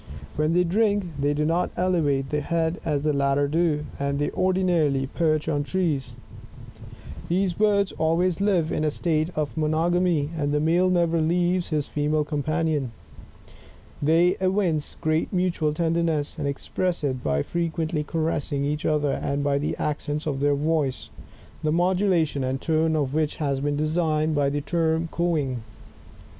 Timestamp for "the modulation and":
21.61-22.59